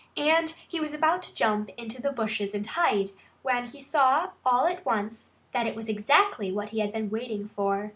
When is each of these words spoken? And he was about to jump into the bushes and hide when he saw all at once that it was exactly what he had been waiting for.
And 0.17 0.49
he 0.67 0.79
was 0.79 0.95
about 0.95 1.21
to 1.21 1.35
jump 1.35 1.69
into 1.77 2.01
the 2.01 2.11
bushes 2.11 2.55
and 2.55 2.65
hide 2.65 3.11
when 3.43 3.67
he 3.67 3.79
saw 3.79 4.31
all 4.43 4.65
at 4.65 4.83
once 4.83 5.29
that 5.51 5.67
it 5.67 5.75
was 5.75 5.89
exactly 5.89 6.51
what 6.51 6.69
he 6.69 6.79
had 6.79 6.91
been 6.91 7.11
waiting 7.11 7.49
for. 7.49 7.89